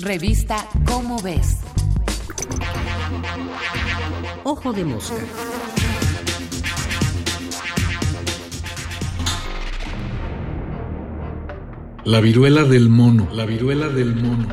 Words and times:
Revista 0.00 0.64
Cómo 0.84 1.20
ves. 1.20 1.56
Ojo 4.44 4.72
de 4.72 4.84
mosca. 4.84 5.16
La 12.04 12.20
viruela 12.20 12.62
del 12.62 12.88
mono. 12.88 13.28
La 13.34 13.44
viruela 13.44 13.88
del 13.88 14.14
mono. 14.14 14.46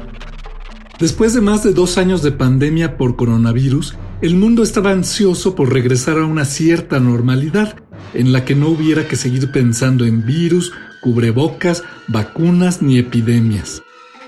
Después 1.00 1.36
de 1.36 1.42
más 1.42 1.64
de 1.64 1.74
dos 1.74 2.00
años 2.00 2.24
de 2.24 2.32
pandemia 2.32 2.98
por 2.98 3.16
coronavirus, 3.16 3.96
el 4.24 4.34
mundo 4.34 4.64
estaba 4.64 4.90
ansioso 4.90 5.54
por 5.54 5.72
regresar 5.72 6.18
a 6.18 6.26
una 6.26 6.46
cierta 6.46 7.00
normalidad 7.00 7.76
en 8.16 8.34
la 8.34 8.46
que 8.46 8.56
no 8.56 8.70
hubiera 8.70 9.08
que 9.08 9.16
seguir 9.16 9.52
pensando 9.52 10.06
en 10.06 10.26
virus, 10.26 10.74
cubrebocas, 11.04 11.84
vacunas 12.08 12.82
ni 12.82 12.98
epidemias. 12.98 13.85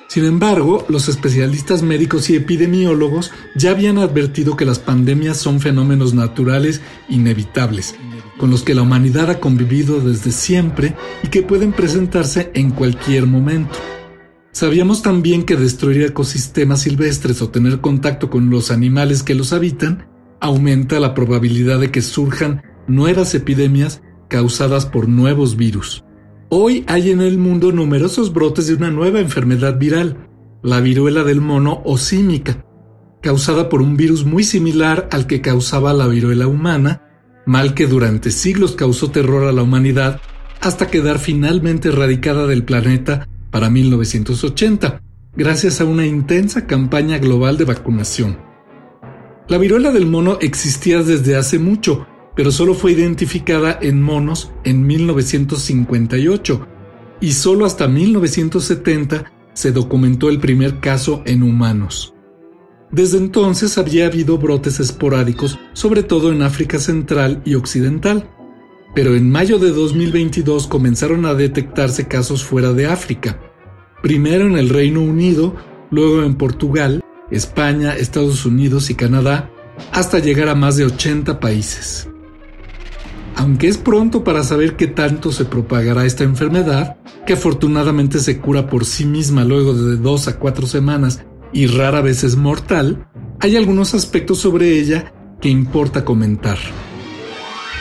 Sin 0.07 0.23
embargo, 0.23 0.85
los 0.87 1.09
especialistas 1.09 1.83
médicos 1.83 2.29
y 2.29 2.35
epidemiólogos 2.35 3.31
ya 3.55 3.71
habían 3.71 3.97
advertido 3.97 4.55
que 4.55 4.65
las 4.65 4.79
pandemias 4.79 5.37
son 5.37 5.59
fenómenos 5.59 6.13
naturales 6.13 6.81
inevitables, 7.09 7.95
con 8.37 8.49
los 8.49 8.63
que 8.63 8.73
la 8.73 8.83
humanidad 8.83 9.29
ha 9.29 9.39
convivido 9.39 9.99
desde 9.99 10.31
siempre 10.31 10.95
y 11.23 11.27
que 11.27 11.41
pueden 11.41 11.73
presentarse 11.73 12.51
en 12.53 12.71
cualquier 12.71 13.27
momento. 13.27 13.77
Sabíamos 14.53 15.01
también 15.01 15.43
que 15.43 15.57
destruir 15.57 16.03
ecosistemas 16.03 16.81
silvestres 16.81 17.41
o 17.41 17.49
tener 17.49 17.81
contacto 17.81 18.29
con 18.29 18.49
los 18.49 18.71
animales 18.71 19.23
que 19.23 19.35
los 19.35 19.51
habitan 19.51 20.07
aumenta 20.39 20.99
la 20.99 21.13
probabilidad 21.13 21.79
de 21.79 21.91
que 21.91 22.01
surjan 22.01 22.63
nuevas 22.87 23.35
epidemias 23.35 24.01
causadas 24.29 24.85
por 24.85 25.09
nuevos 25.09 25.57
virus. 25.57 26.03
Hoy 26.49 26.85
hay 26.87 27.11
en 27.11 27.19
el 27.19 27.37
mundo 27.37 27.73
numerosos 27.73 28.31
brotes 28.31 28.67
de 28.67 28.75
una 28.75 28.89
nueva 28.89 29.19
enfermedad 29.19 29.77
viral, 29.77 30.29
la 30.63 30.79
viruela 30.79 31.25
del 31.25 31.41
mono 31.41 31.81
o 31.83 31.97
símica, 31.97 32.65
causada 33.21 33.67
por 33.67 33.81
un 33.81 33.97
virus 33.97 34.23
muy 34.23 34.45
similar 34.45 35.09
al 35.11 35.27
que 35.27 35.41
causaba 35.41 35.91
la 35.91 36.07
viruela 36.07 36.47
humana, 36.47 37.01
mal 37.45 37.73
que 37.73 37.85
durante 37.85 38.31
siglos 38.31 38.77
causó 38.77 39.11
terror 39.11 39.43
a 39.43 39.51
la 39.51 39.61
humanidad 39.61 40.21
hasta 40.61 40.87
quedar 40.87 41.19
finalmente 41.19 41.89
erradicada 41.89 42.47
del 42.47 42.63
planeta 42.63 43.27
para 43.51 43.69
1980, 43.69 45.01
gracias 45.35 45.81
a 45.81 45.85
una 45.85 46.05
intensa 46.05 46.65
campaña 46.65 47.17
global 47.17 47.57
de 47.57 47.65
vacunación. 47.65 48.37
La 49.49 49.57
viruela 49.57 49.91
del 49.91 50.05
mono 50.05 50.37
existía 50.39 51.03
desde 51.03 51.35
hace 51.35 51.59
mucho, 51.59 52.07
pero 52.37 52.51
solo 52.51 52.75
fue 52.75 52.91
identificada 52.91 53.79
en 53.81 53.99
monos 53.99 54.51
en 54.63 54.85
1958 54.85 56.67
y 57.19 57.31
solo 57.31 57.65
hasta 57.65 57.87
1970 57.87 59.33
se 59.53 59.71
documentó 59.71 60.29
el 60.29 60.39
primer 60.39 60.79
caso 60.79 61.23
en 61.25 61.41
humanos. 61.41 62.13
Desde 62.91 63.17
entonces 63.17 63.79
había 63.79 64.05
habido 64.05 64.37
brotes 64.37 64.79
esporádicos, 64.79 65.59
sobre 65.73 66.03
todo 66.03 66.31
en 66.31 66.43
África 66.43 66.77
Central 66.77 67.41
y 67.43 67.55
Occidental, 67.55 68.29
pero 68.93 69.15
en 69.15 69.31
mayo 69.31 69.57
de 69.57 69.71
2022 69.71 70.67
comenzaron 70.67 71.25
a 71.25 71.33
detectarse 71.33 72.07
casos 72.07 72.43
fuera 72.43 72.71
de 72.71 72.85
África, 72.85 73.41
primero 74.03 74.45
en 74.45 74.59
el 74.59 74.69
Reino 74.69 75.01
Unido, 75.01 75.55
luego 75.89 76.21
en 76.21 76.35
Portugal, 76.35 77.03
España, 77.31 77.95
Estados 77.95 78.45
Unidos 78.45 78.91
y 78.91 78.95
Canadá, 78.95 79.49
hasta 79.91 80.19
llegar 80.19 80.49
a 80.49 80.55
más 80.55 80.77
de 80.77 80.85
80 80.85 81.39
países. 81.39 82.07
Aunque 83.37 83.67
es 83.67 83.77
pronto 83.77 84.23
para 84.23 84.43
saber 84.43 84.75
qué 84.75 84.87
tanto 84.87 85.31
se 85.31 85.45
propagará 85.45 86.05
esta 86.05 86.23
enfermedad, 86.23 86.97
que 87.25 87.33
afortunadamente 87.33 88.19
se 88.19 88.39
cura 88.39 88.67
por 88.67 88.83
sí 88.83 89.05
misma 89.05 89.43
luego 89.43 89.73
de 89.73 89.97
dos 89.97 90.27
a 90.27 90.39
cuatro 90.39 90.65
semanas 90.65 91.23
y 91.53 91.67
rara 91.67 92.01
vez 92.01 92.23
es 92.23 92.35
mortal, 92.35 93.07
hay 93.39 93.55
algunos 93.55 93.93
aspectos 93.93 94.39
sobre 94.39 94.79
ella 94.79 95.13
que 95.39 95.49
importa 95.49 96.03
comentar. 96.03 96.57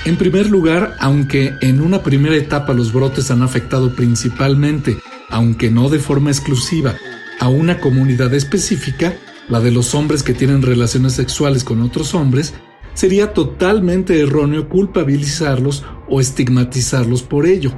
En 0.04 0.16
primer 0.16 0.50
lugar, 0.50 0.94
aunque 1.00 1.54
en 1.62 1.80
una 1.80 2.02
primera 2.02 2.36
etapa 2.36 2.74
los 2.74 2.92
brotes 2.92 3.30
han 3.30 3.42
afectado 3.42 3.96
principalmente, 3.96 4.98
aunque 5.30 5.70
no 5.70 5.88
de 5.88 5.98
forma 5.98 6.30
exclusiva, 6.30 6.94
a 7.40 7.48
una 7.48 7.80
comunidad 7.80 8.32
específica, 8.34 9.14
la 9.48 9.60
de 9.60 9.70
los 9.70 9.94
hombres 9.94 10.22
que 10.22 10.34
tienen 10.34 10.62
relaciones 10.62 11.14
sexuales 11.14 11.64
con 11.64 11.80
otros 11.80 12.14
hombres, 12.14 12.54
sería 12.96 13.34
totalmente 13.34 14.20
erróneo 14.20 14.68
culpabilizarlos 14.68 15.84
o 16.08 16.18
estigmatizarlos 16.18 17.22
por 17.22 17.46
ello. 17.46 17.72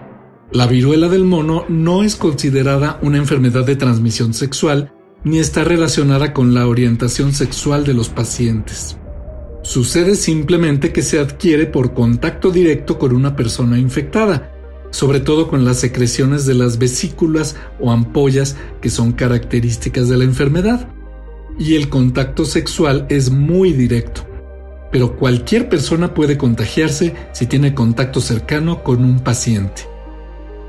La 0.53 0.67
viruela 0.67 1.09
del 1.09 1.25
mono 1.25 1.65
no 1.69 2.05
es 2.05 2.15
considerada 2.15 2.99
una 3.03 3.19
enfermedad 3.19 3.67
de 3.67 3.77
transmisión 3.77 4.33
sexual 4.33 4.95
ni 5.25 5.41
está 5.41 5.65
relacionada 5.65 6.33
con 6.33 6.55
la 6.55 6.69
orientación 6.69 7.33
sexual 7.33 7.85
de 7.85 7.95
los 7.95 8.09
pacientes. 8.09 8.97
Sucede 9.63 10.15
simplemente 10.15 10.93
que 10.93 11.03
se 11.03 11.19
adquiere 11.19 11.67
por 11.67 11.95
contacto 11.95 12.53
directo 12.53 12.97
con 12.97 13.13
una 13.13 13.35
persona 13.35 13.77
infectada, 13.77 14.53
sobre 14.91 15.19
todo 15.19 15.49
con 15.49 15.65
las 15.65 15.81
secreciones 15.81 16.47
de 16.47 16.55
las 16.55 16.79
vesículas 16.79 17.57
o 17.81 17.91
ampollas 17.91 18.57
que 18.81 18.89
son 18.89 19.13
características 19.13 20.09
de 20.09 20.17
la 20.17 20.25
enfermedad. 20.25 20.89
Y 21.59 21.75
el 21.75 21.89
contacto 21.89 22.45
sexual 22.45 23.05
es 23.11 23.31
muy 23.31 23.73
directo 23.73 24.28
pero 24.91 25.17
cualquier 25.17 25.69
persona 25.69 26.15
puede 26.15 26.39
contagiarse 26.39 27.15
si 27.33 27.47
tiene 27.47 27.75
contacto 27.75 28.21
cercano 28.21 28.83
con 28.83 29.05
un 29.05 29.21
paciente. 29.21 29.83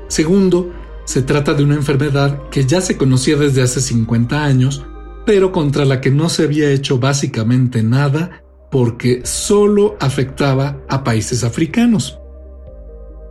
Segundo, 0.08 0.72
se 1.04 1.22
trata 1.22 1.54
de 1.54 1.64
una 1.64 1.74
enfermedad 1.74 2.48
que 2.50 2.64
ya 2.64 2.80
se 2.80 2.96
conocía 2.96 3.36
desde 3.36 3.62
hace 3.62 3.80
50 3.80 4.44
años, 4.44 4.84
pero 5.26 5.52
contra 5.52 5.84
la 5.84 6.00
que 6.00 6.10
no 6.10 6.28
se 6.28 6.44
había 6.44 6.70
hecho 6.70 6.98
básicamente 6.98 7.82
nada 7.82 8.42
porque 8.70 9.22
solo 9.24 9.96
afectaba 10.00 10.80
a 10.88 11.02
países 11.02 11.44
africanos. 11.44 12.18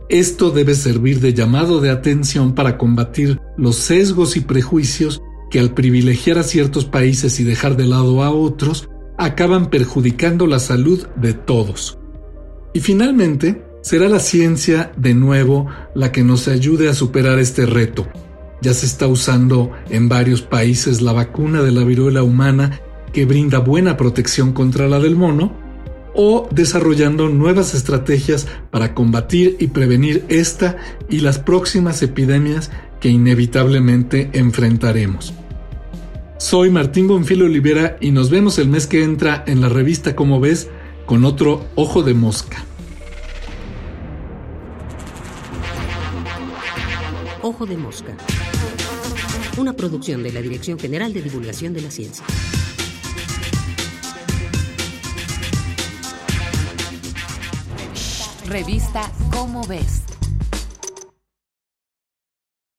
Esto 0.08 0.50
debe 0.50 0.74
servir 0.74 1.20
de 1.20 1.34
llamado 1.34 1.80
de 1.80 1.90
atención 1.90 2.54
para 2.54 2.76
combatir 2.76 3.40
los 3.56 3.76
sesgos 3.76 4.36
y 4.36 4.40
prejuicios 4.40 5.22
que 5.50 5.60
al 5.60 5.72
privilegiar 5.72 6.38
a 6.38 6.42
ciertos 6.42 6.84
países 6.84 7.38
y 7.40 7.44
dejar 7.44 7.76
de 7.76 7.86
lado 7.86 8.22
a 8.22 8.30
otros, 8.30 8.88
acaban 9.20 9.68
perjudicando 9.68 10.46
la 10.46 10.58
salud 10.58 11.06
de 11.16 11.34
todos. 11.34 11.98
Y 12.72 12.80
finalmente, 12.80 13.62
será 13.82 14.08
la 14.08 14.18
ciencia 14.18 14.92
de 14.96 15.12
nuevo 15.12 15.66
la 15.94 16.10
que 16.10 16.24
nos 16.24 16.48
ayude 16.48 16.88
a 16.88 16.94
superar 16.94 17.38
este 17.38 17.66
reto. 17.66 18.06
Ya 18.62 18.72
se 18.72 18.86
está 18.86 19.06
usando 19.06 19.72
en 19.90 20.08
varios 20.08 20.40
países 20.40 21.02
la 21.02 21.12
vacuna 21.12 21.62
de 21.62 21.70
la 21.70 21.84
viruela 21.84 22.22
humana 22.22 22.80
que 23.12 23.26
brinda 23.26 23.58
buena 23.58 23.98
protección 23.98 24.52
contra 24.52 24.88
la 24.88 25.00
del 25.00 25.16
mono, 25.16 25.52
o 26.14 26.48
desarrollando 26.50 27.28
nuevas 27.28 27.74
estrategias 27.74 28.48
para 28.70 28.94
combatir 28.94 29.56
y 29.60 29.68
prevenir 29.68 30.24
esta 30.28 30.76
y 31.08 31.20
las 31.20 31.38
próximas 31.38 32.02
epidemias 32.02 32.70
que 33.00 33.10
inevitablemente 33.10 34.30
enfrentaremos. 34.32 35.34
Soy 36.40 36.70
Martín 36.70 37.06
Bonfilo 37.06 37.44
Olivera 37.44 37.98
y 38.00 38.12
nos 38.12 38.30
vemos 38.30 38.58
el 38.58 38.66
mes 38.66 38.86
que 38.86 39.04
entra 39.04 39.44
en 39.46 39.60
la 39.60 39.68
revista 39.68 40.16
Como 40.16 40.40
ves 40.40 40.70
con 41.04 41.26
otro 41.26 41.66
Ojo 41.74 42.02
de 42.02 42.14
Mosca. 42.14 42.64
Ojo 47.42 47.66
de 47.66 47.76
Mosca. 47.76 48.16
Una 49.58 49.74
producción 49.74 50.22
de 50.22 50.32
la 50.32 50.40
Dirección 50.40 50.78
General 50.78 51.12
de 51.12 51.20
Divulgación 51.20 51.74
de 51.74 51.82
la 51.82 51.90
Ciencia. 51.90 52.24
Revista 58.46 59.12
Cómo 59.30 59.62
ves. 59.66 60.09